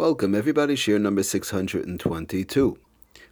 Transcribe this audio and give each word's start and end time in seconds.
Welcome, 0.00 0.34
everybody. 0.34 0.76
Share 0.76 0.98
number 0.98 1.22
622. 1.22 2.78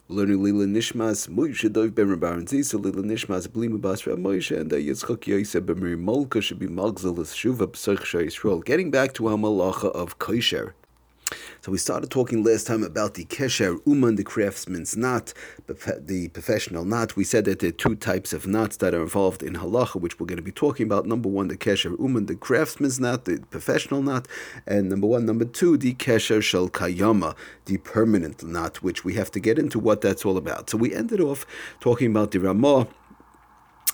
We're 0.06 0.14
learning 0.14 0.42
Lila 0.42 0.67
Nishmas 0.67 1.26
Moshe 1.26 1.72
Dov 1.72 1.94
Ben 1.94 2.14
Rabbaran 2.14 2.44
Zisa 2.44 2.75
Lila 2.75 3.02
Nishmas 3.02 3.48
Blima 3.48 3.80
Basra 3.80 4.16
Moshe 4.16 4.54
and 4.54 4.70
Yitzchak 4.70 5.26
Yosef 5.26 5.64
Ben 5.64 6.04
Malka 6.04 6.42
should 6.42 6.58
be 6.58 6.66
Magzalas 6.66 7.32
Shuva 7.32 7.68
B'Sach 7.68 8.00
Yisrael. 8.00 8.62
Getting 8.62 8.90
back 8.90 9.14
to 9.14 9.28
our 9.28 9.38
malacha 9.38 9.90
of 9.92 10.18
kosher. 10.18 10.74
So 11.61 11.72
we 11.72 11.79
started 11.79 12.10
talking 12.10 12.42
last 12.42 12.67
time 12.67 12.83
about 12.83 13.15
the 13.15 13.24
kesher 13.24 13.79
uman, 13.87 14.15
the 14.15 14.24
craftsman's 14.24 14.97
knot, 14.97 15.35
the 15.67 16.30
professional 16.33 16.84
knot. 16.84 17.16
We 17.16 17.24
said 17.24 17.45
that 17.47 17.59
there 17.59 17.70
are 17.70 17.73
two 17.73 17.97
types 17.97 18.33
of 18.33 18.47
knots 18.47 18.79
that 18.79 18.95
are 18.95 19.02
involved 19.02 19.43
in 19.43 19.55
halacha, 19.55 20.01
which 20.01 20.19
we're 20.19 20.27
going 20.27 20.38
to 20.38 20.43
be 20.43 20.52
talking 20.52 20.87
about. 20.87 21.06
Number 21.06 21.29
one, 21.29 21.48
the 21.48 21.56
kesher 21.56 21.98
uman, 21.98 22.27
the 22.27 22.37
craftsman's 22.37 22.98
knot, 22.98 23.25
the 23.25 23.41
professional 23.51 24.02
knot, 24.02 24.27
and 24.66 24.88
number 24.88 25.06
one, 25.06 25.27
number 25.27 25.45
two, 25.45 25.77
the 25.77 25.95
kesher 25.95 26.43
shel 26.43 26.69
kayama, 26.69 27.37
the 27.66 27.79
permanent 27.79 28.43
knot, 28.43 28.83
which 28.83 29.05
we 29.05 29.15
have 29.15 29.30
to 29.33 29.41
get 29.41 29.59
into 29.59 29.79
what 29.79 30.01
that's 30.01 30.24
all 30.24 30.37
about. 30.37 30.71
So 30.71 30.79
we 30.79 30.95
ended 30.95 31.21
off 31.21 31.45
talking 31.80 32.10
about 32.10 32.30
the 32.30 32.38
Ramah 32.38 32.88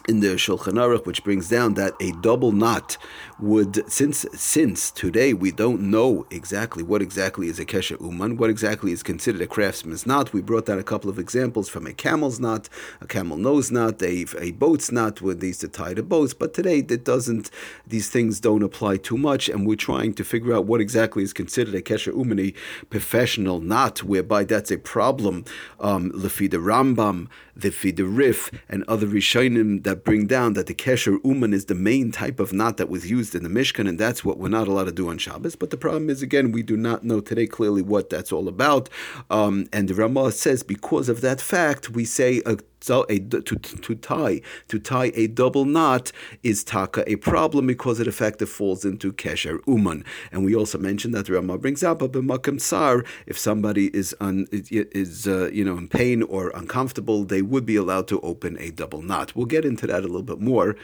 in 0.09 0.21
the 0.21 0.29
Shulchan 0.29 0.75
Aruch, 0.75 1.07
which 1.07 1.25
brings 1.25 1.49
down 1.49 1.75
that 1.75 1.95
a 2.01 2.13
double 2.21 2.53
knot 2.53 2.99
would, 3.41 3.91
since 3.91 4.27
since 4.35 4.91
today 4.91 5.33
we 5.33 5.51
don't 5.51 5.81
know 5.81 6.27
exactly 6.31 6.83
what 6.83 7.03
exactly 7.03 7.49
is 7.49 7.59
a 7.59 7.65
kesher 7.65 8.01
uman, 8.01 8.37
what 8.37 8.51
exactly 8.51 8.93
is 8.93 9.03
considered 9.03 9.41
a 9.41 9.47
craftsman's 9.47 10.07
knot. 10.07 10.33
We 10.33 10.43
brought 10.43 10.67
down 10.67 10.79
a 10.79 10.85
couple 10.85 11.11
of 11.11 11.19
examples 11.19 11.69
from 11.69 11.87
a 11.87 11.93
camel's 11.93 12.39
knot, 12.39 12.69
a 13.01 13.07
camel 13.07 13.37
nose 13.37 13.71
knot, 13.71 14.03
a, 14.03 14.27
a 14.39 14.53
boat's 14.53 14.93
knot, 14.93 15.23
where 15.23 15.35
these 15.35 15.59
to 15.59 15.69
tie 15.69 15.95
the 15.95 16.03
boats. 16.03 16.35
But 16.35 16.55
today 16.55 16.81
that 16.83 17.05
doesn't, 17.05 17.51
these 17.87 18.11
things 18.11 18.41
don't 18.41 18.63
apply 18.63 18.99
too 18.99 19.17
much, 19.19 19.49
and 19.49 19.67
we're 19.67 19.77
trying 19.77 20.15
to 20.15 20.25
figure 20.25 20.55
out 20.55 20.67
what 20.67 20.81
exactly 20.81 21.23
is 21.23 21.33
considered 21.33 21.75
a 21.75 21.83
kesher 21.83 22.17
uman, 22.17 22.41
a 22.41 22.55
professional 22.91 23.61
knot, 23.61 24.03
whereby 24.03 24.45
that's 24.45 24.71
a 24.71 24.79
problem. 24.79 25.45
Um, 25.81 26.11
the 26.11 26.29
Rambam, 26.59 27.29
the 27.57 28.03
Rif, 28.03 28.51
and 28.69 28.85
other 28.89 29.07
Rishonim 29.07 29.83
that 29.85 29.94
that 29.95 30.03
bring 30.03 30.27
down 30.27 30.55
that 30.55 30.67
the 30.67 30.75
kesher 30.75 31.19
uman 31.25 31.55
is 31.55 31.67
the 31.67 31.75
main 31.75 32.11
type 32.11 32.41
of 32.41 32.53
knot 32.53 32.79
that 32.79 32.89
was 32.89 33.09
used 33.09 33.35
in 33.37 33.45
the 33.45 33.49
Mishkan, 33.49 33.89
and 33.89 33.97
that's 33.97 34.25
what 34.25 34.39
we're 34.39 34.49
not 34.49 34.67
allowed 34.67 34.85
to 34.85 34.93
do 34.93 35.09
on 35.09 35.19
Shabbos. 35.19 35.55
But 35.55 35.71
the 35.71 35.77
problem 35.77 36.11
is, 36.11 36.21
again, 36.21 36.51
we 36.51 36.65
do 36.65 36.77
not 36.77 37.05
know 37.05 37.21
today 37.21 37.47
clearly 37.47 37.81
what 37.81 38.11
that's 38.11 38.33
all 38.33 38.49
about. 38.49 38.89
Um, 39.31 39.69
and 39.73 39.89
the 39.89 39.95
Ramah 39.95 40.33
says 40.33 40.65
because 40.65 41.09
of 41.09 41.21
that 41.21 41.41
fact, 41.41 41.91
we 41.91 42.05
say 42.05 42.43
a 42.45 42.57
to, 42.87 43.41
to 43.41 43.95
tie 43.95 44.41
to 44.69 44.79
tie 44.79 45.13
a 45.15 45.27
double 45.27 45.65
knot 45.65 46.13
is 46.43 46.65
taka 46.65 47.03
a 47.11 47.17
problem 47.17 47.67
because 47.67 48.01
it 48.01 48.07
effectively 48.07 48.47
falls 48.47 48.85
into 48.85 49.13
kesher 49.13 49.61
uman. 49.67 50.05
And 50.33 50.45
we 50.45 50.55
also 50.55 50.79
mentioned 50.79 51.15
that 51.15 51.29
Rama 51.29 51.59
brings 51.59 51.83
up 51.83 52.03
a 52.03 52.09
b'makam 52.09 52.61
sar 52.61 53.05
if 53.27 53.39
somebody 53.39 53.87
is 53.97 54.15
un, 54.21 54.47
is 54.53 55.27
uh, 55.27 55.51
you 55.53 55.65
know 55.65 55.77
in 55.77 55.89
pain 55.89 56.23
or 56.23 56.51
uncomfortable, 56.51 57.25
they 57.25 57.43
would 57.43 57.67
be 57.67 57.77
allowed 57.77 58.09
to 58.09 58.21
open 58.21 58.57
a 58.59 58.71
double 58.71 59.03
knot. 59.03 59.35
We'll 59.35 59.47
get 59.47 59.65
into 59.65 59.87
that 59.87 60.01
a 60.01 60.07
little 60.07 60.23
bit 60.23 60.41
more. 60.41 60.77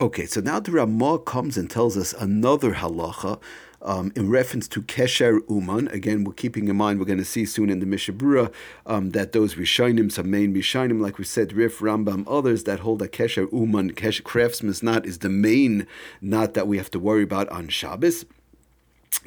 Okay, 0.00 0.26
so 0.26 0.40
now 0.40 0.60
the 0.60 0.70
Ramah 0.70 1.18
comes 1.20 1.56
and 1.58 1.68
tells 1.68 1.96
us 1.96 2.12
another 2.12 2.74
halacha 2.74 3.40
um, 3.82 4.12
in 4.16 4.28
reference 4.28 4.68
to 4.68 4.82
Kesher 4.82 5.40
Uman. 5.48 5.88
Again, 5.88 6.24
we're 6.24 6.32
keeping 6.32 6.68
in 6.68 6.76
mind, 6.76 6.98
we're 6.98 7.06
going 7.06 7.18
to 7.18 7.24
see 7.24 7.44
soon 7.44 7.70
in 7.70 7.80
the 7.80 7.86
Mishabura 7.86 8.52
um, 8.86 9.10
that 9.10 9.32
those 9.32 9.54
Rishonim, 9.54 10.10
some 10.10 10.30
main 10.30 10.54
Rishonim, 10.54 11.00
like 11.00 11.18
we 11.18 11.24
said, 11.24 11.52
Rif, 11.52 11.78
Rambam, 11.78 12.24
others 12.26 12.64
that 12.64 12.80
hold 12.80 12.98
that 13.00 13.12
Kesher 13.12 13.50
Uman, 13.52 13.92
Kesher 13.92 14.22
craftsman's 14.22 14.82
knot 14.82 15.06
is 15.06 15.18
the 15.18 15.28
main 15.28 15.86
knot 16.20 16.54
that 16.54 16.66
we 16.66 16.78
have 16.78 16.90
to 16.90 16.98
worry 16.98 17.22
about 17.22 17.48
on 17.50 17.68
Shabbos 17.68 18.24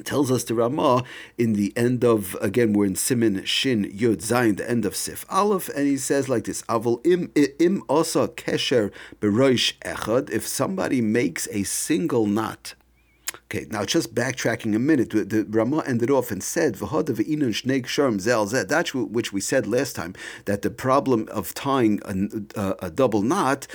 tells 0.04 0.30
us 0.30 0.44
the 0.44 0.54
Ramah 0.54 1.04
in 1.36 1.52
the 1.52 1.72
end 1.76 2.04
of 2.04 2.36
again 2.40 2.72
we're 2.72 2.86
in 2.86 2.96
Simin 2.96 3.44
Shin 3.44 3.84
Yud 3.84 4.16
Zayin 4.16 4.56
the 4.56 4.68
end 4.68 4.84
of 4.84 4.96
Sif 4.96 5.26
Aleph 5.28 5.68
and 5.68 5.86
he 5.86 5.96
says 5.96 6.28
like 6.28 6.44
this 6.44 6.62
Avol 6.62 7.04
im 7.06 7.30
im 7.58 7.82
asa 7.88 8.28
kesher 8.28 8.90
echad 9.20 10.30
if 10.30 10.46
somebody 10.46 11.00
makes 11.00 11.46
a 11.50 11.62
single 11.64 12.26
knot 12.26 12.74
Okay, 13.46 13.66
now 13.70 13.84
just 13.84 14.14
backtracking 14.14 14.74
a 14.74 14.78
minute, 14.78 15.10
the, 15.10 15.24
the 15.24 15.44
Ramah 15.44 15.84
ended 15.86 16.10
off 16.10 16.30
and 16.30 16.42
said, 16.42 16.76
That's 18.68 18.94
which 18.94 19.32
we 19.32 19.40
said 19.40 19.66
last 19.66 19.96
time, 19.96 20.14
that 20.46 20.62
the 20.62 20.70
problem 20.70 21.28
of 21.30 21.54
tying 21.54 22.00
a, 22.04 22.60
a, 22.60 22.76
a 22.86 22.90
double 22.90 23.22
knot, 23.22 23.66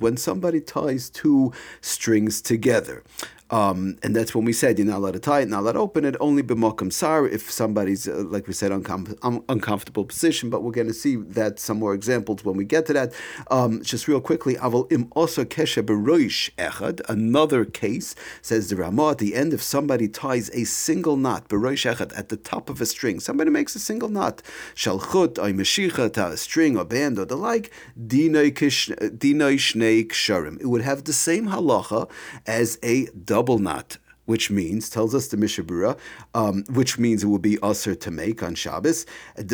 when 0.00 0.16
somebody 0.16 0.60
ties 0.60 1.10
two 1.10 1.52
strings 1.80 2.40
together. 2.40 3.02
Um, 3.50 3.98
and 4.02 4.14
that's 4.16 4.34
when 4.34 4.44
we 4.44 4.52
said 4.52 4.78
you're 4.78 4.86
not 4.86 4.98
allowed 4.98 5.12
to 5.12 5.20
tie 5.20 5.40
it, 5.40 5.48
not 5.48 5.60
allowed 5.60 5.72
to 5.72 5.78
open 5.78 6.04
it, 6.04 6.16
only 6.20 6.42
b'makam 6.42 6.92
sar 6.92 7.26
if 7.26 7.50
somebody's, 7.50 8.08
uh, 8.08 8.24
like 8.26 8.46
we 8.46 8.52
said, 8.52 8.72
uncom- 8.72 9.16
un- 9.22 9.44
uncomfortable 9.48 10.04
position. 10.04 10.50
But 10.50 10.62
we're 10.62 10.72
going 10.72 10.88
to 10.88 10.94
see 10.94 11.16
that 11.16 11.58
some 11.60 11.78
more 11.78 11.94
examples 11.94 12.44
when 12.44 12.56
we 12.56 12.64
get 12.64 12.86
to 12.86 12.92
that. 12.94 13.12
Um, 13.50 13.82
just 13.82 14.08
real 14.08 14.20
quickly, 14.20 14.54
aval 14.56 14.90
im 14.90 15.08
also 15.12 15.44
keshe 15.44 15.82
beroish 15.82 16.50
echad. 16.56 17.00
Another 17.08 17.64
case 17.64 18.14
says 18.42 18.68
the 18.68 18.76
Ramah 18.76 19.10
at 19.10 19.18
the 19.18 19.34
end, 19.34 19.52
if 19.52 19.62
somebody 19.62 20.08
ties 20.08 20.50
a 20.50 20.64
single 20.64 21.16
knot 21.16 21.48
beroish 21.48 21.90
echad 21.90 22.16
at 22.18 22.28
the 22.28 22.36
top 22.36 22.68
of 22.68 22.80
a 22.80 22.86
string, 22.86 23.20
somebody 23.20 23.50
makes 23.50 23.76
a 23.76 23.78
single 23.78 24.08
knot, 24.08 24.42
shalchut 24.74 25.38
or 25.38 25.52
meshicha 25.52 26.16
a 26.16 26.36
string 26.36 26.76
or 26.76 26.84
band 26.84 27.18
or 27.18 27.24
the 27.24 27.36
like, 27.36 27.70
dinoi 27.98 28.52
shnei 28.52 30.06
ksharim. 30.06 30.60
It 30.60 30.66
would 30.66 30.82
have 30.82 31.04
the 31.04 31.12
same 31.12 31.48
halacha 31.48 32.10
as 32.46 32.78
a 32.82 33.06
double 33.36 33.58
knot 33.58 33.98
which 34.26 34.50
means, 34.50 34.90
tells 34.90 35.14
us 35.14 35.28
the 35.28 35.36
Mishabura, 35.36 35.98
um, 36.34 36.64
which 36.70 36.98
means 36.98 37.24
it 37.24 37.28
will 37.28 37.38
be 37.38 37.58
usher 37.62 37.94
to 37.94 38.10
make 38.10 38.42
on 38.42 38.54
Shabbos. 38.54 39.06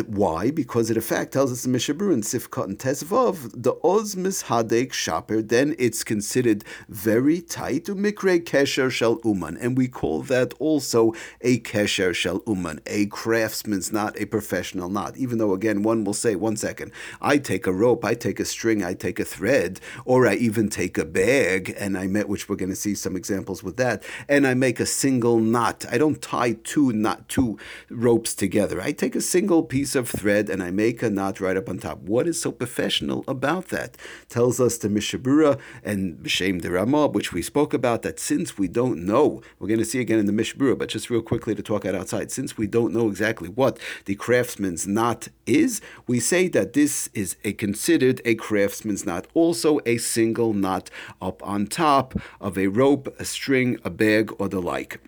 Why? 0.07 0.51
Because 0.51 0.89
it 0.89 0.97
in 0.97 1.03
fact 1.03 1.31
tells 1.31 1.51
us 1.51 1.63
the 1.63 1.69
Mishabura 1.69 2.13
in 2.13 2.21
Sifkat 2.21 2.65
and 2.65 2.77
Tesvav, 2.77 3.51
the 3.55 3.75
Oz 3.83 4.15
Mishadek 4.15 4.91
Shaper, 4.91 5.41
then 5.41 5.75
it's 5.79 6.03
considered 6.03 6.63
very 6.89 7.41
tight 7.41 7.85
to 7.85 7.95
Mikre 7.95 8.43
Kesher 8.43 8.91
Shel 8.91 9.19
Uman, 9.23 9.57
and 9.57 9.77
we 9.77 9.87
call 9.87 10.21
that 10.23 10.53
also 10.59 11.13
a 11.41 11.59
Kesher 11.59 12.13
Shel 12.13 12.41
Uman, 12.47 12.81
a 12.87 13.05
craftsman's 13.07 13.91
knot, 13.93 14.19
a 14.19 14.25
professional 14.25 14.89
knot. 14.89 15.15
Even 15.17 15.37
though, 15.37 15.53
again, 15.53 15.83
one 15.83 16.03
will 16.03 16.13
say, 16.13 16.35
one 16.35 16.57
second, 16.57 16.91
I 17.21 17.37
take 17.37 17.67
a 17.67 17.71
rope, 17.73 18.03
I 18.03 18.15
take 18.15 18.39
a 18.39 18.45
string, 18.45 18.83
I 18.83 18.93
take 18.93 19.19
a 19.19 19.25
thread, 19.25 19.79
or 20.05 20.27
I 20.27 20.35
even 20.35 20.69
take 20.69 20.97
a 20.97 21.05
bag, 21.05 21.73
and 21.77 21.97
I 21.97 22.07
met, 22.07 22.27
which 22.27 22.49
we're 22.49 22.55
going 22.55 22.69
to 22.69 22.75
see 22.75 22.95
some 22.95 23.15
examples 23.15 23.63
with 23.63 23.77
that, 23.77 24.03
and 24.27 24.47
I 24.47 24.53
make 24.63 24.79
a 24.79 24.85
single 24.85 25.39
knot. 25.39 25.85
I 25.91 25.97
don't 25.97 26.21
tie 26.21 26.53
two 26.63 26.93
knot 26.93 27.27
two 27.27 27.59
ropes 27.89 28.33
together. 28.33 28.79
I 28.79 28.93
take 28.93 29.13
a 29.13 29.19
single 29.35 29.61
piece 29.61 29.93
of 29.93 30.07
thread 30.07 30.49
and 30.49 30.63
I 30.63 30.71
make 30.71 31.03
a 31.03 31.09
knot 31.09 31.41
right 31.41 31.57
up 31.57 31.67
on 31.67 31.79
top. 31.79 31.99
What 32.03 32.29
is 32.29 32.41
so 32.41 32.49
professional 32.53 33.25
about 33.27 33.65
that? 33.75 33.97
Tells 34.29 34.61
us 34.61 34.77
the 34.77 34.87
Mishabura 34.87 35.59
and 35.83 36.15
B'Shem 36.23 36.61
de 36.61 36.71
Ramah, 36.71 37.07
which 37.07 37.33
we 37.33 37.41
spoke 37.41 37.73
about, 37.73 38.03
that 38.03 38.21
since 38.21 38.57
we 38.57 38.69
don't 38.69 39.05
know, 39.05 39.41
we're 39.59 39.67
going 39.67 39.85
to 39.85 39.91
see 39.93 39.99
again 39.99 40.17
in 40.17 40.27
the 40.27 40.31
Mishabura, 40.31 40.77
but 40.77 40.87
just 40.87 41.09
real 41.09 41.21
quickly 41.21 41.53
to 41.55 41.61
talk 41.61 41.83
out 41.85 41.93
outside, 41.93 42.31
since 42.31 42.57
we 42.57 42.65
don't 42.65 42.93
know 42.93 43.09
exactly 43.09 43.49
what 43.49 43.77
the 44.05 44.15
craftsman's 44.15 44.87
knot 44.87 45.27
is, 45.45 45.81
we 46.07 46.21
say 46.21 46.47
that 46.47 46.71
this 46.71 47.09
is 47.13 47.35
a 47.43 47.51
considered 47.51 48.21
a 48.23 48.35
craftsman's 48.35 49.05
knot, 49.05 49.27
also 49.33 49.81
a 49.85 49.97
single 49.97 50.53
knot 50.53 50.89
up 51.21 51.45
on 51.45 51.67
top 51.67 52.13
of 52.39 52.57
a 52.57 52.67
rope, 52.67 53.13
a 53.19 53.25
string, 53.25 53.77
a 53.83 53.89
bag, 53.89 54.31
or 54.39 54.52
the 54.53 54.61
like. 54.61 54.99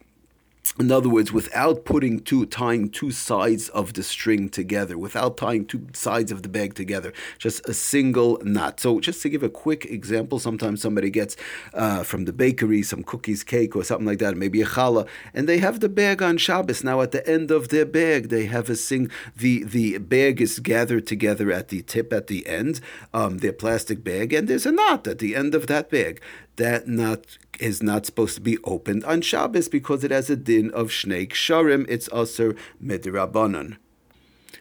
In 0.77 0.91
other 0.91 1.07
words, 1.07 1.31
without 1.31 1.85
putting 1.85 2.19
two, 2.19 2.45
tying 2.45 2.89
two 2.89 3.09
sides 3.09 3.69
of 3.69 3.93
the 3.93 4.03
string 4.03 4.49
together, 4.49 4.97
without 4.97 5.37
tying 5.37 5.65
two 5.65 5.87
sides 5.93 6.33
of 6.33 6.43
the 6.43 6.49
bag 6.49 6.73
together, 6.73 7.13
just 7.37 7.65
a 7.69 7.73
single 7.73 8.41
knot. 8.43 8.81
So, 8.81 8.99
just 8.99 9.21
to 9.21 9.29
give 9.29 9.41
a 9.41 9.47
quick 9.47 9.85
example, 9.85 10.37
sometimes 10.37 10.81
somebody 10.81 11.09
gets 11.09 11.37
uh, 11.73 12.03
from 12.03 12.25
the 12.25 12.33
bakery 12.33 12.83
some 12.83 13.03
cookies, 13.03 13.41
cake, 13.41 13.73
or 13.73 13.85
something 13.85 14.07
like 14.07 14.19
that, 14.19 14.35
maybe 14.35 14.61
a 14.61 14.65
challah, 14.65 15.07
and 15.33 15.47
they 15.47 15.59
have 15.59 15.79
the 15.79 15.87
bag 15.87 16.21
on 16.21 16.37
Shabbos. 16.37 16.83
Now, 16.83 16.99
at 16.99 17.11
the 17.11 17.25
end 17.29 17.51
of 17.51 17.69
their 17.69 17.85
bag, 17.85 18.27
they 18.27 18.45
have 18.47 18.69
a 18.69 18.75
sing. 18.75 19.09
the 19.33 19.63
the 19.63 19.99
bag 19.99 20.41
is 20.41 20.59
gathered 20.59 21.07
together 21.07 21.53
at 21.53 21.69
the 21.69 21.83
tip 21.83 22.11
at 22.11 22.27
the 22.27 22.45
end, 22.47 22.81
um, 23.13 23.37
their 23.37 23.53
plastic 23.53 24.03
bag, 24.03 24.33
and 24.33 24.49
there's 24.49 24.65
a 24.65 24.73
knot 24.73 25.07
at 25.07 25.19
the 25.19 25.37
end 25.37 25.55
of 25.55 25.67
that 25.67 25.89
bag 25.89 26.19
that 26.57 26.87
knot 26.87 27.37
is 27.59 27.81
not 27.81 28.05
supposed 28.05 28.35
to 28.35 28.41
be 28.41 28.57
opened 28.63 29.03
on 29.05 29.21
Shabbos 29.21 29.67
because 29.67 30.03
it 30.03 30.11
has 30.11 30.29
a 30.29 30.35
din 30.35 30.71
of 30.71 30.89
shnei 30.89 31.27
ksharim. 31.29 31.85
It's 31.89 32.09
Aser 32.13 32.55
Midrabanan. 32.83 33.77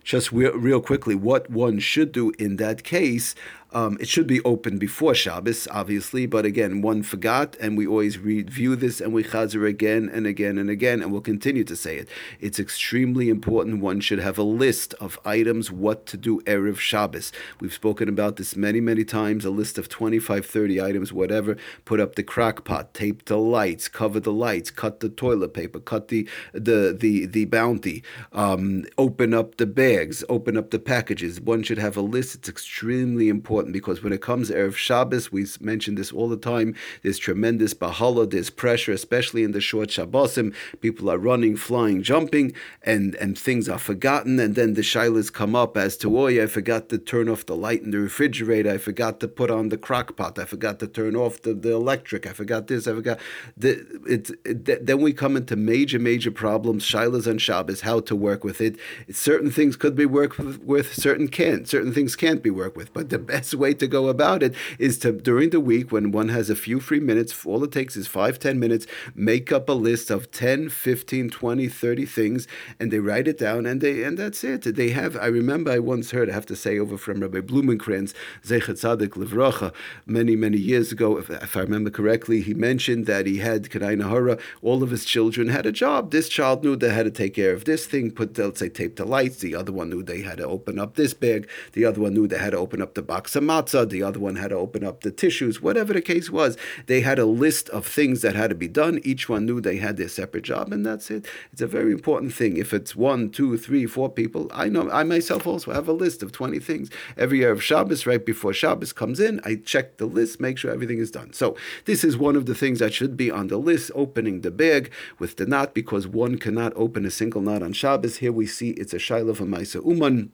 Just 0.03 0.33
real 0.33 0.83
quickly, 0.83 1.15
what 1.15 1.49
one 1.51 1.79
should 1.79 2.13
do 2.13 2.31
in 2.39 2.57
that 2.57 2.85
case 2.85 3.35
Um, 3.75 3.99
it 4.01 4.07
should 4.07 4.29
be 4.29 4.41
open 4.43 4.79
before 4.79 5.17
Shabbos, 5.17 5.67
obviously, 5.69 6.27
but 6.27 6.45
again, 6.45 6.81
one 6.81 7.03
forgot, 7.03 7.57
and 7.61 7.77
we 7.77 7.89
always 7.89 8.21
review 8.21 8.77
this 8.77 9.01
and 9.01 9.13
we 9.13 9.25
chazer 9.25 9.69
again 9.69 10.09
and 10.15 10.29
again 10.29 10.59
and 10.59 10.71
again, 10.71 11.03
and 11.03 11.11
we'll 11.11 11.21
continue 11.21 11.65
to 11.65 11.75
say 11.75 11.97
it. 11.97 12.09
It's 12.39 12.61
extremely 12.61 13.29
important. 13.29 13.81
One 13.81 13.99
should 13.99 14.21
have 14.21 14.39
a 14.39 14.45
list 14.45 14.95
of 14.95 15.19
items 15.25 15.73
what 15.73 16.07
to 16.07 16.17
do 16.17 16.41
erev 16.43 16.79
Shabbos. 16.79 17.33
We've 17.59 17.75
spoken 17.75 18.09
about 18.09 18.37
this 18.37 18.55
many, 18.55 18.81
many 18.81 19.05
times. 19.05 19.45
A 19.45 19.51
list 19.51 19.77
of 19.77 19.89
25, 19.89 20.47
30 20.47 20.81
items, 20.81 21.13
whatever. 21.13 21.57
Put 21.85 21.99
up 21.99 22.15
the 22.15 22.23
crock 22.23 22.65
pot, 22.65 22.95
tape 22.95 23.25
the 23.25 23.39
lights, 23.39 23.89
cover 23.89 24.21
the 24.21 24.33
lights, 24.33 24.71
cut 24.71 25.01
the 25.01 25.09
toilet 25.09 25.53
paper, 25.53 25.81
cut 25.81 26.09
the 26.09 26.29
the 26.53 26.97
the 26.97 27.27
the 27.27 27.47
bounty, 27.47 28.05
um, 28.33 28.85
open 28.99 29.35
up 29.35 29.57
the 29.57 29.67
bags, 29.67 30.23
open 30.29 30.57
up 30.57 30.71
the 30.71 30.79
packages. 30.79 31.41
One 31.41 31.65
should 31.65 31.79
have 31.79 31.97
a 31.97 32.03
list. 32.03 32.37
It's 32.37 32.49
extremely 32.49 33.29
important 33.29 33.64
because 33.73 34.03
when 34.03 34.13
it 34.13 34.21
comes 34.21 34.49
to 34.49 34.55
erev 34.55 34.77
Shabbos, 34.77 35.33
we 35.33 35.47
mention 35.61 35.95
this 35.95 36.13
all 36.13 36.29
the 36.29 36.37
time. 36.37 36.75
There's 37.03 37.19
tremendous 37.19 37.75
bahala, 37.75 38.31
there's 38.31 38.51
pressure, 38.51 38.93
especially 38.93 39.43
in 39.43 39.53
the 39.53 39.61
short 39.61 39.89
Shabbosim. 39.91 40.55
People 40.81 41.11
are 41.11 41.19
running, 41.19 41.57
flying, 41.57 42.03
jumping, 42.03 42.53
and 42.83 43.15
and 43.17 43.39
things 43.39 43.69
are 43.69 43.79
forgotten, 43.79 44.39
and 44.41 44.55
then 44.55 44.75
the 44.75 44.83
shilas 44.83 45.33
come 45.33 45.55
up 45.55 45.77
as 45.77 45.97
to, 45.99 46.19
oh 46.19 46.27
yeah, 46.27 46.45
I 46.45 46.47
forgot 46.47 46.89
to 46.91 46.99
turn 46.99 47.29
off 47.29 47.47
the 47.47 47.57
light 47.57 47.83
in 47.83 47.91
the 47.91 47.99
refrigerator. 47.99 48.71
I 48.71 48.79
forgot 48.79 49.21
to 49.21 49.29
put 49.29 49.51
on 49.51 49.69
the 49.69 49.79
crock 49.79 50.17
pot. 50.17 50.39
I 50.39 50.45
forgot 50.45 50.79
to 50.81 50.87
turn 50.87 51.17
off 51.17 51.43
the, 51.43 51.55
the 51.55 51.73
electric. 51.73 52.27
I 52.27 52.33
forgot 52.33 52.67
this. 52.67 52.87
I 52.87 52.95
forgot. 52.95 53.19
The, 53.57 53.85
it, 54.07 54.87
then 54.87 55.01
we 55.01 55.13
come 55.13 55.37
into 55.37 55.57
major, 55.57 55.99
major 55.99 56.31
problems. 56.31 56.85
Shilas 56.85 57.27
and 57.27 57.41
Shabbos, 57.41 57.81
how 57.81 58.01
to 58.01 58.17
work 58.17 58.45
with 58.45 58.61
it. 58.61 58.77
Certain 59.11 59.51
things 59.51 59.77
could 59.77 59.95
be 59.95 60.07
worked 60.07 60.39
with, 60.39 60.95
certain 60.95 61.29
can't. 61.29 61.69
Certain 61.69 61.93
things 61.93 62.17
can't 62.17 62.43
be 62.43 62.51
worked 62.51 62.77
with. 62.77 62.93
But 62.93 63.11
the 63.11 63.19
best 63.19 63.54
way 63.55 63.75
to 63.75 63.87
go 63.87 64.09
about 64.09 64.43
it 64.43 64.55
is 64.79 64.99
to, 64.99 65.13
during 65.13 65.51
the 65.51 65.61
week, 65.61 65.93
when 65.93 66.13
one 66.13 66.29
has 66.29 66.51
a 66.51 66.57
few 66.57 66.81
free 66.81 67.01
minutes, 67.01 67.45
all 67.45 67.63
it 67.65 67.73
takes 67.73 67.97
is 67.97 68.07
five, 68.07 68.39
ten 68.39 68.59
minutes, 68.59 68.87
make 69.15 69.53
up 69.53 69.69
a 69.69 69.73
list 69.73 70.11
of 70.11 70.31
10, 70.31 70.69
15, 70.69 71.31
20, 71.31 71.69
30 71.69 72.07
things, 72.07 72.49
and 72.79 72.91
they 72.91 72.99
write 72.99 73.29
it 73.29 73.39
down, 73.39 73.67
and 73.67 73.81
they 73.81 74.03
and 74.03 74.19
that's 74.19 74.45
it. 74.45 74.63
They 74.77 74.91
have, 74.91 75.17
I 75.17 75.27
remember 75.27 75.71
I 75.71 75.79
once 75.79 76.11
heard, 76.11 76.29
I 76.31 76.33
have 76.33 76.47
to 76.47 76.57
say, 76.57 76.79
over 76.79 76.97
from 76.99 77.21
Rabbi 77.21 77.41
Blumenkrantz, 77.41 78.13
Zechat 78.45 78.75
Tzadik 78.75 79.11
Livracha, 79.11 79.73
many, 80.07 80.37
many 80.37 80.59
years 80.59 80.93
ago, 80.93 81.17
if, 81.19 81.31
if, 81.31 81.57
I 81.57 81.61
remember 81.61 81.91
correctly, 81.91 82.41
he 82.41 82.55
mentioned 82.55 83.07
that 83.07 83.27
he 83.27 83.39
had 83.39 83.65
Kadai 83.65 84.01
Nahara, 84.01 84.41
all 84.63 84.83
of 84.83 84.91
his 84.91 85.05
children 85.05 85.49
had 85.49 85.67
a 85.67 85.73
job. 85.73 86.11
This 86.11 86.29
child 86.29 86.65
knew 86.65 86.77
they 86.77 86.93
had 86.93 87.05
to 87.05 87.11
take 87.11 87.35
care 87.35 87.53
of 87.53 87.65
this 87.65 87.87
thing, 87.87 88.11
put, 88.11 88.37
let's 88.37 88.61
say, 88.61 88.69
tape 88.69 88.97
the 88.97 89.05
lights. 89.05 89.39
The 89.39 89.55
other 89.55 89.73
one 89.73 89.91
knew 89.91 90.03
they 90.03 90.23
had 90.23 90.39
to 90.39 90.47
open 90.47 90.79
up 90.79 90.95
this 90.95 91.15
bag. 91.15 91.49
The 91.73 91.85
other 91.85 92.01
one 92.01 92.15
knew 92.15 92.27
they 92.27 92.39
had 92.39 92.51
to 92.51 92.59
open 92.59 92.83
up 92.83 92.95
the 92.95 93.03
box 93.03 93.37
of 93.37 93.44
matzah. 93.45 93.89
The 93.89 94.03
other 94.03 94.19
one 94.19 94.37
had 94.37 94.49
to 94.49 94.57
open 94.57 94.85
up 94.85 95.03
the 95.03 95.11
tissues. 95.11 95.61
Whatever 95.63 95.93
the 95.93 96.03
case 96.03 96.31
was, 96.31 96.57
they 96.87 97.01
had 97.01 97.19
a 97.19 97.27
list 97.27 97.69
of 97.71 97.87
things 97.87 98.23
that 98.23 98.35
had 98.35 98.51
to 98.51 98.57
be 98.57 98.69
done. 98.69 99.01
Each 99.05 99.29
one 99.29 99.47
knew 99.47 99.61
they 99.61 99.77
had 99.77 99.97
their 99.97 100.09
separate 100.09 100.45
job, 100.45 100.73
and 100.73 100.85
that's 100.85 101.11
it. 101.11 101.27
It's 101.53 101.63
a 101.63 101.67
very 101.67 101.93
important 101.93 102.35
thing. 102.35 102.57
If 102.57 102.73
it's 102.73 102.97
one, 102.97 103.31
two, 103.31 103.57
three, 103.57 103.87
four 103.87 104.09
people, 104.11 104.51
I 104.53 104.69
know 104.69 104.91
I 104.91 105.05
myself 105.05 105.47
also 105.47 105.73
have 105.73 105.89
a 105.89 105.93
list 105.93 106.23
of 106.23 106.33
20 106.33 106.59
things. 106.59 106.91
Every 107.17 107.39
year 107.39 107.53
of 107.53 107.63
Shabbos, 107.63 108.07
right 108.07 108.25
before 108.25 108.53
Shabbos 108.53 108.93
comes 108.93 109.21
in, 109.21 109.41
I 109.45 109.57
check 109.57 109.99
the 109.99 110.07
list, 110.07 110.41
make 110.41 110.59
sure 110.59 110.71
everything 110.71 110.99
is 110.99 111.11
done. 111.11 111.33
So 111.33 111.57
this 111.85 112.05
is 112.05 112.17
one 112.17 112.37
of 112.37 112.47
the 112.47 112.55
things 112.55 112.79
that 112.79 112.95
should 112.95 113.17
be 113.17 113.31
on 113.31 113.49
the 113.49 113.59
list, 113.59 113.91
opening 113.95 114.41
the 114.41 114.51
bag 114.51 114.91
with 115.19 115.37
the 115.37 115.47
knot, 115.47 115.75
because 115.75 116.07
one 116.07 116.39
cannot 116.39 116.73
open 116.77 117.05
a 117.05 117.11
single 117.11 117.43
knot 117.43 117.63
on 117.63 117.73
Shabbos. 117.73 118.17
Here 118.17 118.33
we 118.33 118.47
see 118.47 118.71
it's 118.71 118.95
a 118.95 118.99
Shiloh 118.99 119.31
of 119.31 119.41
a 119.41 119.45
Maisa 119.45 119.85
Uman. 119.85 120.33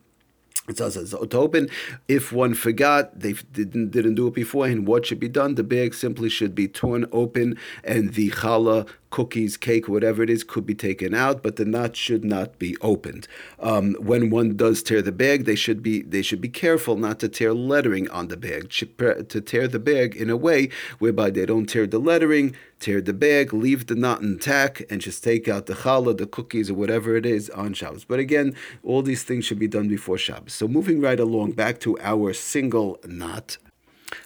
It 0.71 0.79
says 0.79 0.97
it's 0.97 1.35
open. 1.35 1.69
If 2.07 2.33
one 2.33 2.55
forgot, 2.55 3.19
they 3.19 3.33
didn't 3.53 3.91
didn't 3.91 4.15
do 4.15 4.29
it 4.29 4.35
beforehand, 4.35 4.87
what 4.87 5.05
should 5.05 5.21
be 5.21 5.29
done? 5.29 5.57
The 5.57 5.65
bag 5.65 5.95
simply 5.95 6.29
should 6.29 6.55
be 6.55 6.69
torn 6.69 7.07
open, 7.13 7.59
and 7.83 8.15
the 8.15 8.31
challah 8.31 8.89
cookies, 9.11 9.57
cake, 9.57 9.89
whatever 9.89 10.23
it 10.23 10.31
is, 10.31 10.45
could 10.45 10.65
be 10.65 10.75
taken 10.75 11.15
out, 11.15 11.43
but 11.43 11.57
the 11.57 11.65
knot 11.65 11.97
should 11.97 12.25
not 12.25 12.59
be 12.59 12.77
opened. 12.81 13.29
Um, 13.59 13.95
when 14.01 14.31
one 14.31 14.57
does 14.57 14.83
tear 14.83 15.03
the 15.03 15.13
bag, 15.13 15.45
they 15.45 15.57
should 15.57 15.83
be 15.83 16.03
they 16.03 16.23
should 16.23 16.41
be 16.41 16.49
careful 16.49 16.97
not 16.97 17.21
to 17.21 17.29
tear 17.29 17.53
lettering 17.53 18.09
on 18.11 18.29
the 18.29 18.37
bag, 18.37 18.71
to 18.71 19.41
tear 19.41 19.69
the 19.69 19.79
bag 19.79 20.17
in 20.17 20.31
a 20.31 20.37
way 20.37 20.71
whereby 20.99 21.31
they 21.31 21.47
don't 21.47 21.67
tear 21.67 21.87
the 21.87 21.99
lettering, 21.99 22.55
tear 22.79 23.01
the 23.01 23.13
bag, 23.13 23.53
leave 23.53 23.87
the 23.87 23.95
knot 23.95 24.23
intact, 24.23 24.83
and 24.91 25.01
just 25.01 25.23
take 25.23 25.49
out 25.49 25.67
the 25.67 25.75
challah, 25.75 26.17
the 26.17 26.27
cookies, 26.27 26.71
or 26.71 26.75
whatever 26.75 27.17
it 27.17 27.27
is 27.27 27.51
on 27.51 27.75
Shabbos. 27.75 28.05
But 28.05 28.19
again, 28.19 28.55
all 28.83 29.03
these 29.03 29.23
things 29.23 29.45
should 29.45 29.59
be 29.59 29.69
done 29.69 29.89
before 29.89 30.19
Shabbos. 30.19 30.55
So 30.55 30.67
moving 30.69 31.01
right 31.01 31.21
along 31.21 31.53
back 31.53 31.81
to 31.81 31.99
our 32.01 32.33
single 32.33 32.99
knot. 33.05 33.59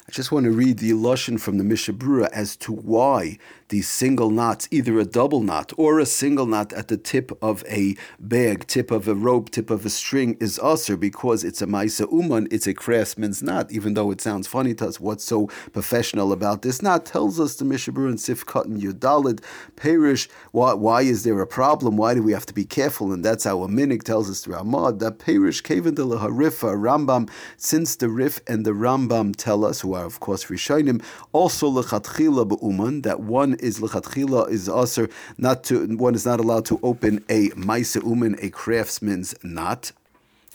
I 0.06 0.12
just 0.12 0.30
want 0.30 0.44
to 0.44 0.50
read 0.50 0.80
the 0.80 0.90
illusion 0.90 1.38
from 1.38 1.56
the 1.56 1.64
Mishabura 1.64 2.28
as 2.30 2.56
to 2.56 2.72
why 2.72 3.38
these 3.70 3.88
single 3.88 4.28
knots, 4.28 4.68
either 4.70 4.98
a 4.98 5.06
double 5.06 5.40
knot 5.40 5.72
or 5.78 5.98
a 5.98 6.04
single 6.04 6.44
knot 6.44 6.74
at 6.74 6.88
the 6.88 6.98
tip 6.98 7.32
of 7.40 7.64
a 7.66 7.96
bag, 8.20 8.66
tip 8.66 8.90
of 8.90 9.08
a 9.08 9.14
rope, 9.14 9.48
tip 9.48 9.70
of 9.70 9.86
a 9.86 9.90
string, 9.90 10.36
is 10.40 10.58
usher 10.62 10.98
because 10.98 11.42
it's 11.42 11.62
a 11.62 11.66
Maisa 11.66 12.06
Uman, 12.12 12.46
it's 12.50 12.66
a 12.66 12.74
craftsman's 12.74 13.42
knot. 13.42 13.72
Even 13.72 13.94
though 13.94 14.10
it 14.10 14.20
sounds 14.20 14.46
funny 14.46 14.74
to 14.74 14.86
us, 14.88 15.00
what's 15.00 15.24
so 15.24 15.46
professional 15.72 16.32
about 16.32 16.60
this 16.60 16.82
knot 16.82 17.06
tells 17.06 17.40
us 17.40 17.56
the 17.56 17.64
Mishabura 17.64 18.10
and 18.10 18.18
Sifkat 18.18 18.66
and 18.66 18.82
Yudalid, 18.82 19.42
Perish, 19.74 20.28
why, 20.52 20.74
why 20.74 21.00
is 21.00 21.24
there 21.24 21.40
a 21.40 21.46
problem? 21.46 21.96
Why 21.96 22.12
do 22.12 22.22
we 22.22 22.32
have 22.32 22.46
to 22.46 22.54
be 22.54 22.66
careful? 22.66 23.10
And 23.10 23.24
that's 23.24 23.44
how 23.44 23.62
a 23.62 23.68
minig 23.68 24.02
tells 24.02 24.28
us 24.28 24.42
through 24.42 24.56
Ahmad 24.56 24.98
that 24.98 25.18
Perish, 25.18 25.62
Kevin 25.62 25.94
de 25.94 26.02
Harifa, 26.02 26.76
Rambam, 26.76 27.30
since 27.56 27.96
the 27.96 28.10
Rif 28.10 28.42
and 28.46 28.66
the 28.66 28.72
Rambam 28.72 29.34
tell 29.34 29.64
us, 29.64 29.80
who 29.80 29.93
are 29.94 30.04
of 30.04 30.20
course 30.20 30.44
Rishonim, 30.46 31.02
also 31.32 31.70
lechatchila 31.70 32.48
beuman 32.48 33.02
that 33.02 33.20
one 33.20 33.54
is 33.54 33.80
lechatchila 33.80 34.50
is 34.50 34.68
also 34.68 35.08
not 35.38 35.64
to 35.64 35.96
one 35.96 36.14
is 36.14 36.26
not 36.26 36.40
allowed 36.40 36.64
to 36.66 36.80
open 36.82 37.24
a 37.28 37.50
maisa 37.50 38.02
uman, 38.02 38.36
a 38.40 38.50
craftsman's 38.50 39.34
knot. 39.42 39.92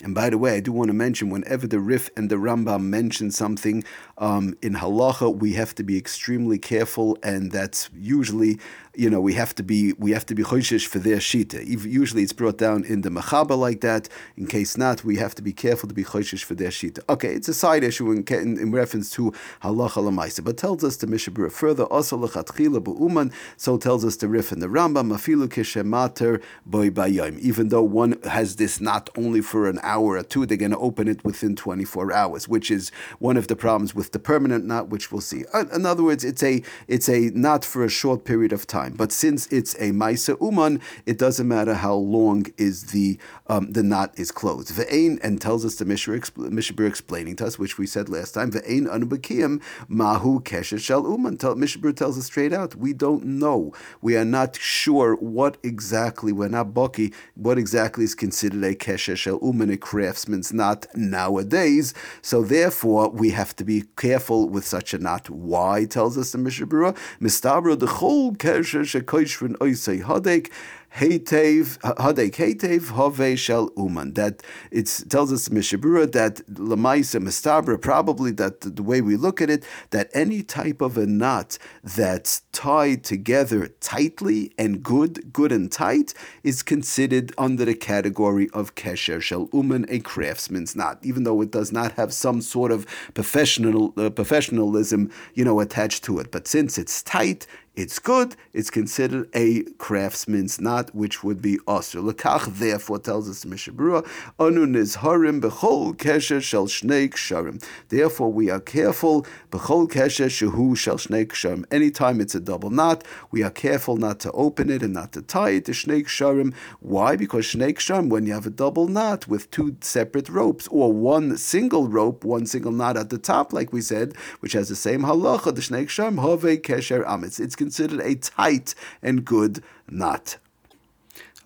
And 0.01 0.15
by 0.15 0.29
the 0.29 0.37
way, 0.37 0.55
I 0.55 0.59
do 0.61 0.71
want 0.71 0.87
to 0.87 0.93
mention 0.93 1.29
whenever 1.29 1.67
the 1.67 1.79
Rif 1.79 2.09
and 2.15 2.29
the 2.29 2.37
Rambam 2.37 2.83
mention 2.83 3.31
something 3.31 3.83
um, 4.17 4.55
in 4.61 4.75
halacha, 4.75 5.35
we 5.35 5.53
have 5.53 5.75
to 5.75 5.83
be 5.83 5.97
extremely 5.97 6.57
careful, 6.57 7.17
and 7.21 7.51
that's 7.51 7.89
usually 7.93 8.59
you 8.99 9.09
know, 9.09 9.21
we 9.21 9.33
have 9.35 9.55
to 9.55 9.63
be 9.63 9.93
we 9.93 10.11
have 10.11 10.25
to 10.25 10.35
be 10.35 10.43
choishish 10.43 10.85
for 10.85 10.99
their 10.99 11.17
shita. 11.17 11.65
Usually, 11.65 12.21
it's 12.21 12.33
brought 12.33 12.57
down 12.57 12.83
in 12.83 12.99
the 13.01 13.09
machaba 13.09 13.57
like 13.57 13.79
that. 13.79 14.09
In 14.35 14.45
case 14.45 14.75
not, 14.75 15.05
we 15.05 15.15
have 15.15 15.33
to 15.35 15.41
be 15.41 15.53
careful 15.53 15.87
to 15.87 15.95
be 15.95 16.03
choishish 16.03 16.43
for 16.43 16.53
their 16.53 16.67
shita. 16.69 16.99
Okay, 17.07 17.33
it's 17.33 17.47
a 17.47 17.53
side 17.53 17.85
issue 17.85 18.11
in, 18.11 18.25
in, 18.27 18.59
in 18.59 18.71
reference 18.73 19.09
to 19.11 19.31
halacha 19.63 20.03
lamaisa, 20.03 20.43
but 20.43 20.57
tells 20.57 20.83
us 20.83 20.97
the 20.97 21.07
mishabura 21.07 21.49
further. 21.49 21.85
Also 21.85 22.17
lechatchila 22.17 22.79
bu'uman. 22.79 23.31
So 23.55 23.77
tells 23.77 24.03
us 24.03 24.17
the 24.17 24.27
Rif 24.27 24.51
and 24.51 24.61
the 24.61 24.67
Rambam 24.67 25.07
mafilu 25.13 25.47
kishemater 25.47 26.43
boy 26.65 26.89
bayim. 26.89 27.39
Even 27.39 27.69
though 27.69 27.83
one 27.83 28.21
has 28.23 28.57
this 28.57 28.81
not 28.81 29.09
only 29.17 29.39
for 29.39 29.69
an 29.69 29.79
hour 29.81 30.17
or 30.17 30.23
two, 30.23 30.45
they're 30.45 30.57
going 30.57 30.71
to 30.71 30.77
open 30.77 31.07
it 31.07 31.23
within 31.23 31.55
24 31.55 32.11
hours, 32.11 32.49
which 32.49 32.69
is 32.69 32.91
one 33.19 33.37
of 33.37 33.47
the 33.47 33.55
problems 33.55 33.95
with 33.95 34.11
the 34.11 34.19
permanent 34.19 34.65
knot, 34.65 34.89
which 34.89 35.09
we'll 35.09 35.21
see. 35.21 35.45
In 35.73 35.85
other 35.85 36.03
words, 36.03 36.25
it's 36.25 36.43
a 36.43 36.61
it's 36.89 37.07
a 37.07 37.31
not 37.33 37.63
for 37.63 37.85
a 37.85 37.89
short 37.89 38.25
period 38.25 38.51
of 38.51 38.67
time 38.67 38.88
time. 38.89 38.97
But 38.97 39.11
since 39.11 39.47
it's 39.47 39.75
a 39.75 39.91
Maisa 39.91 40.39
Uman, 40.41 40.81
it 41.05 41.17
doesn't 41.17 41.47
matter 41.47 41.73
how 41.73 41.95
long 41.95 42.45
is 42.57 42.87
the 42.87 43.17
um, 43.47 43.71
the 43.71 43.83
knot 43.83 44.13
is 44.17 44.31
closed. 44.31 44.69
Ve'ain, 44.69 45.19
and 45.23 45.41
tells 45.41 45.65
us 45.65 45.75
the 45.75 45.85
Mishabur 45.85 46.87
explaining 46.87 47.35
to 47.37 47.47
us, 47.47 47.57
which 47.59 47.77
we 47.77 47.87
said 47.87 48.09
last 48.09 48.33
time, 48.33 48.51
Ve'ain 48.51 48.87
anubakiyim 48.87 49.61
mahu 49.87 50.41
keshet 50.41 50.79
shel 50.79 51.03
Uman. 51.03 51.37
Mishabur 51.37 51.95
tells 51.95 52.17
us 52.17 52.25
straight 52.25 52.53
out, 52.53 52.75
we 52.75 52.93
don't 52.93 53.25
know. 53.25 53.73
We 54.01 54.15
are 54.17 54.25
not 54.25 54.55
sure 54.55 55.15
what 55.15 55.57
exactly, 55.63 56.31
we're 56.31 56.49
not 56.49 56.73
bucky, 56.73 57.13
what 57.35 57.57
exactly 57.57 58.03
is 58.03 58.15
considered 58.15 58.63
a 58.63 58.75
keshet 58.75 59.17
shel 59.17 59.39
Uman, 59.41 59.69
a 59.69 59.77
craftsman's 59.77 60.53
knot 60.53 60.85
nowadays. 60.95 61.93
So 62.21 62.43
therefore, 62.43 63.09
we 63.09 63.31
have 63.31 63.55
to 63.57 63.63
be 63.63 63.85
careful 63.95 64.49
with 64.49 64.65
such 64.65 64.93
a 64.93 64.99
knot. 64.99 65.29
Why, 65.29 65.85
tells 65.85 66.17
us 66.17 66.31
the 66.31 66.37
Mishabura, 66.37 66.95
Mistabra 67.19 67.79
the 67.79 67.87
whole 67.87 68.33
keshet 68.33 68.78
oisei 68.81 70.03
hadek 70.03 70.51
Hetev, 70.95 71.77
Hadek 71.79 72.35
Hetev, 72.35 72.89
Hove 72.89 73.37
Shel 73.37 73.69
Uman. 73.77 74.13
That 74.13 74.41
it 74.71 75.03
tells 75.09 75.31
us 75.31 75.49
Mishabura 75.49 76.11
that 76.11 76.37
Lamaisa 76.47 77.21
Mistabra, 77.21 77.79
probably 77.79 78.31
that 78.31 78.61
the 78.61 78.83
way 78.83 79.01
we 79.01 79.15
look 79.15 79.39
at 79.41 79.49
it, 79.49 79.63
that 79.91 80.09
any 80.13 80.41
type 80.41 80.81
of 80.81 80.97
a 80.97 81.05
knot 81.05 81.57
that's 81.83 82.41
tied 82.51 83.03
together 83.03 83.67
tightly 83.79 84.51
and 84.57 84.81
good, 84.81 85.31
good 85.31 85.51
and 85.51 85.71
tight, 85.71 86.13
is 86.43 86.63
considered 86.63 87.33
under 87.37 87.65
the 87.65 87.75
category 87.75 88.49
of 88.53 88.75
Kesher 88.75 89.21
Shel 89.21 89.47
Uman, 89.53 89.85
a 89.89 89.99
craftsman's 89.99 90.75
knot, 90.75 90.99
even 91.03 91.23
though 91.23 91.41
it 91.41 91.51
does 91.51 91.71
not 91.71 91.93
have 91.93 92.13
some 92.13 92.41
sort 92.41 92.71
of 92.71 92.87
professional 93.13 93.93
uh, 93.95 94.09
professionalism, 94.09 95.11
you 95.35 95.45
know, 95.45 95.59
attached 95.59 96.03
to 96.05 96.19
it. 96.19 96.31
But 96.31 96.47
since 96.47 96.77
it's 96.77 97.03
tight, 97.03 97.45
it's 97.79 97.97
good. 97.97 98.35
It's 98.51 98.69
considered 98.69 99.29
a 99.33 99.63
craftsman's 99.77 100.59
knot, 100.59 100.93
which 100.93 101.23
would 101.23 101.41
be 101.41 101.59
osir. 101.59 102.03
Lekach 102.03 102.57
therefore 102.57 102.99
tells 102.99 103.29
us 103.29 103.45
Mishabura, 103.45 104.05
Anu 104.37 104.65
nizharim 104.65 105.39
bechol 105.39 105.95
kesher 105.95 106.41
shel 106.41 106.67
shnei 106.67 107.09
ksharim. 107.09 107.63
Therefore 107.87 108.33
we 108.33 108.49
are 108.49 108.59
careful 108.59 109.25
bechol 109.49 109.87
kesher 109.87 110.27
shehu 110.27 110.75
shel 110.75 110.97
shnei 110.97 111.25
ksharim. 111.25 111.63
Anytime 111.71 112.19
it's 112.19 112.35
a 112.35 112.41
double 112.41 112.69
knot, 112.69 113.05
we 113.31 113.43
are 113.43 113.49
careful 113.49 113.95
not 113.95 114.19
to 114.19 114.31
open 114.33 114.69
it 114.69 114.83
and 114.83 114.93
not 114.93 115.13
to 115.13 115.21
tie 115.21 115.51
it 115.51 115.63
to 115.63 115.71
shnei 115.71 116.03
ksharim. 116.03 116.53
Why? 116.81 117.15
Because 117.15 117.45
shnei 117.45 117.73
ksharim, 117.75 118.09
when 118.09 118.25
you 118.25 118.33
have 118.33 118.45
a 118.45 118.49
double 118.49 118.89
knot 118.89 119.29
with 119.29 119.49
two 119.51 119.77
separate 119.79 120.27
ropes 120.27 120.67
or 120.67 120.91
one 120.91 121.37
single 121.37 121.87
rope, 121.87 122.25
one 122.25 122.45
single 122.45 122.73
knot 122.73 122.97
at 122.97 123.09
the 123.09 123.17
top, 123.17 123.53
like 123.53 123.71
we 123.71 123.79
said, 123.79 124.17
which 124.41 124.51
has 124.51 124.67
the 124.67 124.75
same 124.75 125.03
halacha, 125.03 125.55
the 125.55 125.61
shnei 125.61 125.85
ksharim 125.85 126.19
hove 126.19 126.41
kesher 126.61 127.05
amitz. 127.05 127.39
It's 127.39 127.55
considered 127.69 128.01
a 128.01 128.15
tight 128.15 128.73
and 129.03 129.23
good 129.23 129.63
knot. 129.87 130.37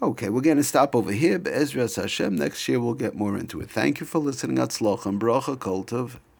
Okay, 0.01 0.29
we're 0.29 0.39
going 0.39 0.55
to 0.55 0.63
stop 0.63 0.95
over 0.95 1.11
here. 1.11 1.37
Be'ezras 1.37 2.01
Hashem. 2.01 2.37
Next 2.37 2.65
year 2.69 2.79
we'll 2.79 2.93
get 2.93 3.13
more 3.13 3.37
into 3.37 3.59
it. 3.59 3.69
Thank 3.69 3.99
you 3.99 4.05
for 4.05 4.19
listening. 4.19 4.57
Atzloch 4.57 5.05
and 5.05 5.19
bracha 5.19 5.57
kultov. 5.57 6.19